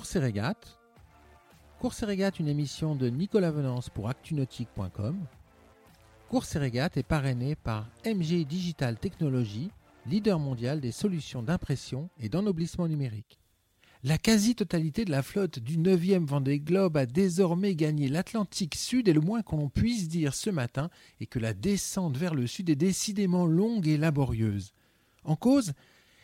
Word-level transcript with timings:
Course 0.00 0.16
et 0.16 0.20
régate. 0.20 0.78
Course 1.78 2.04
régate, 2.04 2.40
une 2.40 2.48
émission 2.48 2.94
de 2.94 3.10
Nicolas 3.10 3.50
Venance 3.50 3.90
pour 3.90 4.08
actunautique.com. 4.08 5.26
Course 6.30 6.56
et 6.56 6.58
régate 6.58 6.96
est 6.96 7.02
parrainé 7.02 7.54
par 7.54 7.86
MG 8.06 8.46
Digital 8.46 8.96
Technology, 8.96 9.70
leader 10.06 10.38
mondial 10.38 10.80
des 10.80 10.90
solutions 10.90 11.42
d'impression 11.42 12.08
et 12.18 12.30
d'ennoblissement 12.30 12.88
numérique. 12.88 13.40
La 14.02 14.16
quasi-totalité 14.16 15.04
de 15.04 15.10
la 15.10 15.22
flotte 15.22 15.58
du 15.58 15.76
9e 15.76 16.24
Vendée 16.24 16.60
Globe 16.60 16.96
a 16.96 17.04
désormais 17.04 17.74
gagné 17.74 18.08
l'Atlantique 18.08 18.76
Sud 18.76 19.06
et 19.06 19.12
le 19.12 19.20
moins 19.20 19.42
qu'on 19.42 19.68
puisse 19.68 20.08
dire 20.08 20.32
ce 20.32 20.48
matin 20.48 20.88
est 21.20 21.26
que 21.26 21.38
la 21.38 21.52
descente 21.52 22.16
vers 22.16 22.34
le 22.34 22.46
sud 22.46 22.70
est 22.70 22.74
décidément 22.74 23.44
longue 23.44 23.86
et 23.86 23.98
laborieuse. 23.98 24.72
En 25.24 25.36
cause, 25.36 25.74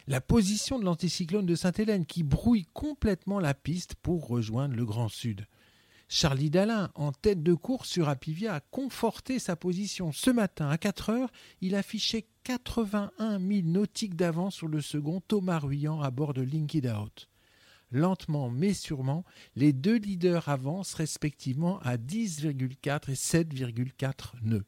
la 0.07 0.21
position 0.21 0.79
de 0.79 0.85
l'anticyclone 0.85 1.47
de 1.47 1.55
Sainte-Hélène 1.55 2.07
qui 2.07 2.23
brouille 2.23 2.67
complètement 2.73 3.41
la 3.41 3.55
piste 3.55 3.95
pour 3.97 4.29
rejoindre 4.29 4.77
le 4.77 4.85
Grand 4.85 5.09
Sud. 5.09 5.47
Charlie 6.09 6.51
Dalin, 6.51 6.91
en 6.95 7.11
tête 7.11 7.43
de 7.43 7.55
course 7.55 7.89
sur 7.89 8.09
Apivia, 8.09 8.55
a 8.55 8.61
conforté 8.61 9.41
sa 9.41 9.57
position. 9.57 10.13
Ce 10.13 10.31
matin, 10.31 10.69
à 10.69 10.79
4 10.79 11.11
heures, 11.11 11.33
il 11.61 11.75
affichait 11.75 12.29
81 12.45 13.41
000 13.41 13.63
nautiques 13.65 14.15
d'avance 14.15 14.55
sur 14.55 14.69
le 14.69 14.81
second 14.81 15.21
Thomas 15.21 15.59
Ruyant 15.59 16.01
à 16.01 16.13
bord 16.13 16.33
de 16.33 16.43
Linked 16.43 16.87
Out 16.87 17.29
lentement 17.91 18.51
mais 18.51 18.75
sûrement, 18.75 19.25
les 19.55 19.73
deux 19.73 19.97
leaders 19.97 20.49
avancent 20.49 20.95
respectivement 20.95 21.79
à 21.81 21.97
10,4 21.97 23.11
et 23.11 23.15
7,4 23.15 24.33
nœuds. 24.43 24.65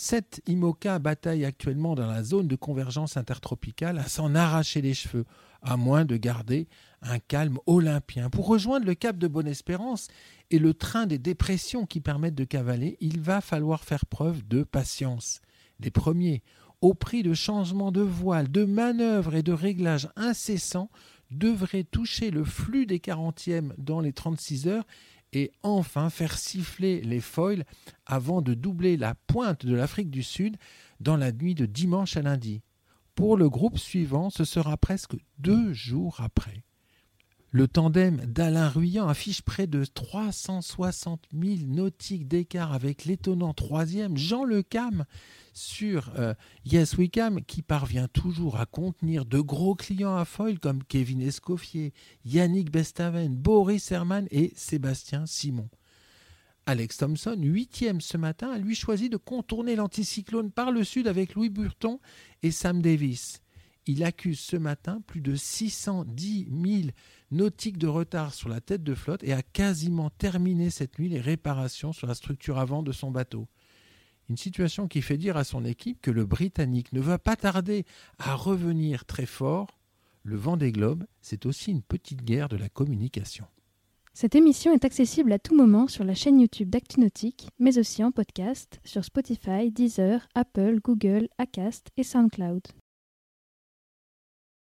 Sept 0.00 0.40
IMOCA 0.46 1.00
bataillent 1.00 1.44
actuellement 1.44 1.96
dans 1.96 2.06
la 2.06 2.22
zone 2.22 2.46
de 2.46 2.54
convergence 2.54 3.16
intertropicale 3.16 3.98
à 3.98 4.06
s'en 4.06 4.36
arracher 4.36 4.80
les 4.80 4.94
cheveux, 4.94 5.24
à 5.60 5.76
moins 5.76 6.04
de 6.04 6.16
garder 6.16 6.68
un 7.02 7.18
calme 7.18 7.58
olympien. 7.66 8.30
Pour 8.30 8.46
rejoindre 8.46 8.86
le 8.86 8.94
cap 8.94 9.18
de 9.18 9.26
Bonne-Espérance 9.26 10.06
et 10.52 10.60
le 10.60 10.72
train 10.72 11.06
des 11.06 11.18
dépressions 11.18 11.84
qui 11.84 11.98
permettent 11.98 12.36
de 12.36 12.44
cavaler, 12.44 12.96
il 13.00 13.20
va 13.20 13.40
falloir 13.40 13.82
faire 13.82 14.06
preuve 14.06 14.46
de 14.46 14.62
patience. 14.62 15.40
Les 15.80 15.90
premiers, 15.90 16.44
au 16.80 16.94
prix 16.94 17.24
de 17.24 17.34
changements 17.34 17.90
de 17.90 18.02
voile, 18.02 18.52
de 18.52 18.64
manœuvres 18.64 19.34
et 19.34 19.42
de 19.42 19.52
réglages 19.52 20.10
incessants, 20.14 20.90
devrait 21.32 21.82
toucher 21.82 22.30
le 22.30 22.44
flux 22.44 22.86
des 22.86 23.00
40e 23.00 23.72
dans 23.78 24.00
les 24.00 24.12
36 24.12 24.68
heures 24.68 24.86
et 25.32 25.52
enfin 25.62 26.10
faire 26.10 26.38
siffler 26.38 27.00
les 27.02 27.20
foils 27.20 27.64
avant 28.06 28.42
de 28.42 28.54
doubler 28.54 28.96
la 28.96 29.14
pointe 29.14 29.66
de 29.66 29.74
l'Afrique 29.74 30.10
du 30.10 30.22
Sud 30.22 30.56
dans 31.00 31.16
la 31.16 31.32
nuit 31.32 31.54
de 31.54 31.66
dimanche 31.66 32.16
à 32.16 32.22
lundi. 32.22 32.62
Pour 33.14 33.36
le 33.36 33.50
groupe 33.50 33.78
suivant, 33.78 34.30
ce 34.30 34.44
sera 34.44 34.76
presque 34.76 35.16
deux 35.38 35.72
jours 35.72 36.20
après. 36.20 36.62
Le 37.50 37.66
tandem 37.66 38.18
d'Alain 38.26 38.68
Ruyant 38.68 39.08
affiche 39.08 39.40
près 39.40 39.66
de 39.66 39.86
360 39.86 41.28
000 41.32 41.66
nautiques 41.66 42.28
d'écart 42.28 42.74
avec 42.74 43.06
l'étonnant 43.06 43.54
troisième 43.54 44.18
Jean 44.18 44.44
Le 44.44 44.62
Cam 44.62 45.06
sur 45.54 46.12
euh, 46.18 46.34
Yes 46.66 46.98
We 46.98 47.08
Cam 47.10 47.42
qui 47.42 47.62
parvient 47.62 48.06
toujours 48.06 48.60
à 48.60 48.66
contenir 48.66 49.24
de 49.24 49.40
gros 49.40 49.74
clients 49.74 50.14
à 50.14 50.26
foil 50.26 50.58
comme 50.58 50.84
Kevin 50.84 51.22
Escoffier, 51.22 51.94
Yannick 52.26 52.70
Bestaven, 52.70 53.34
Boris 53.34 53.90
Herman 53.92 54.28
et 54.30 54.52
Sébastien 54.54 55.24
Simon. 55.24 55.70
Alex 56.66 56.98
Thompson, 56.98 57.38
huitième 57.40 58.02
ce 58.02 58.18
matin, 58.18 58.50
a 58.50 58.58
lui 58.58 58.74
choisi 58.74 59.08
de 59.08 59.16
contourner 59.16 59.74
l'anticyclone 59.74 60.50
par 60.50 60.70
le 60.70 60.84
sud 60.84 61.08
avec 61.08 61.34
Louis 61.34 61.48
Burton 61.48 61.96
et 62.42 62.50
Sam 62.50 62.82
Davis. 62.82 63.40
Il 63.90 64.04
accuse 64.04 64.38
ce 64.38 64.56
matin 64.56 65.00
plus 65.06 65.22
de 65.22 65.34
610 65.34 66.46
000 66.50 66.90
nautiques 67.30 67.78
de 67.78 67.86
retard 67.86 68.34
sur 68.34 68.50
la 68.50 68.60
tête 68.60 68.82
de 68.82 68.94
flotte 68.94 69.24
et 69.24 69.32
a 69.32 69.40
quasiment 69.40 70.10
terminé 70.10 70.68
cette 70.68 70.98
nuit 70.98 71.08
les 71.08 71.22
réparations 71.22 71.94
sur 71.94 72.06
la 72.06 72.14
structure 72.14 72.58
avant 72.58 72.82
de 72.82 72.92
son 72.92 73.10
bateau. 73.10 73.48
Une 74.28 74.36
situation 74.36 74.88
qui 74.88 75.00
fait 75.00 75.16
dire 75.16 75.38
à 75.38 75.44
son 75.44 75.64
équipe 75.64 76.02
que 76.02 76.10
le 76.10 76.26
Britannique 76.26 76.92
ne 76.92 77.00
va 77.00 77.18
pas 77.18 77.34
tarder 77.34 77.86
à 78.18 78.34
revenir 78.34 79.06
très 79.06 79.24
fort. 79.24 79.78
Le 80.22 80.36
vent 80.36 80.58
des 80.58 80.70
globes, 80.70 81.06
c'est 81.22 81.46
aussi 81.46 81.70
une 81.70 81.82
petite 81.82 82.22
guerre 82.22 82.50
de 82.50 82.58
la 82.58 82.68
communication. 82.68 83.46
Cette 84.12 84.34
émission 84.34 84.74
est 84.74 84.84
accessible 84.84 85.32
à 85.32 85.38
tout 85.38 85.56
moment 85.56 85.88
sur 85.88 86.04
la 86.04 86.12
chaîne 86.12 86.40
YouTube 86.40 86.68
d'ActuNautique, 86.68 87.48
mais 87.58 87.78
aussi 87.78 88.04
en 88.04 88.10
podcast 88.10 88.80
sur 88.84 89.02
Spotify, 89.02 89.70
Deezer, 89.70 90.28
Apple, 90.34 90.80
Google, 90.84 91.28
Acast 91.38 91.88
et 91.96 92.02
SoundCloud. 92.02 92.60